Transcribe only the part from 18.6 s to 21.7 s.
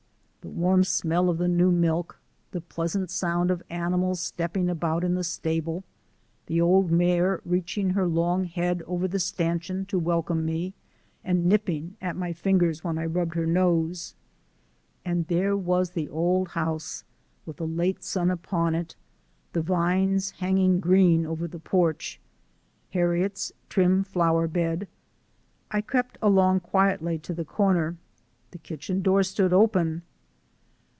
it, the vines hanging green over the